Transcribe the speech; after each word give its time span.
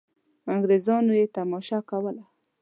انګرېزانو 0.53 1.11
یې 1.19 1.25
تماشه 1.35 1.79
کوله. 1.89 2.23